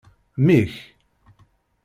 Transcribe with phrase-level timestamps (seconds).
[0.43, 0.73] Mmi-k.